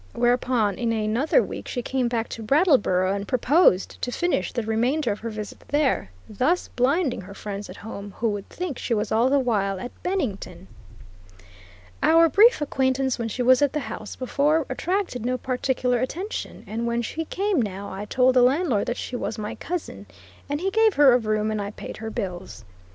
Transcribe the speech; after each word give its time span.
Whereupon, 0.13 0.79
in 0.79 0.91
another 0.91 1.43
week, 1.43 1.67
she 1.67 1.83
came 1.83 2.07
back 2.07 2.27
to 2.29 2.41
Brattleboro 2.41 3.13
and 3.13 3.27
proposed 3.27 4.01
to 4.01 4.11
finish 4.11 4.51
the 4.51 4.63
remainder 4.63 5.11
of 5.11 5.19
her 5.19 5.29
visit 5.29 5.59
there, 5.67 6.09
thus 6.27 6.69
blinding 6.69 7.21
her 7.21 7.35
friends 7.35 7.69
at 7.69 7.77
home 7.77 8.15
who 8.17 8.27
would 8.29 8.49
think 8.49 8.79
she 8.79 8.95
was 8.95 9.11
all 9.11 9.29
the 9.29 9.37
while 9.37 9.79
at 9.79 9.91
Bennington. 10.01 10.67
Our 12.01 12.29
brief 12.29 12.61
acquaintance 12.61 13.19
when 13.19 13.27
she 13.27 13.43
was 13.43 13.61
at 13.61 13.73
the 13.73 13.79
house 13.81 14.15
before, 14.15 14.65
attracted 14.69 15.23
no 15.23 15.37
particular 15.37 15.99
attention, 15.99 16.63
and 16.65 16.87
when 16.87 17.03
she 17.03 17.25
came 17.25 17.61
now 17.61 17.87
I 17.93 18.05
told 18.05 18.33
the 18.33 18.41
landlord 18.41 18.87
that 18.87 18.97
she 18.97 19.15
was 19.15 19.37
my 19.37 19.53
cousin, 19.53 20.07
and 20.49 20.59
he 20.61 20.71
gave 20.71 20.95
her 20.95 21.13
a 21.13 21.19
room 21.19 21.51
and 21.51 21.61
I 21.61 21.69
paid 21.69 21.97
her 21.97 22.09
bills. 22.09 22.65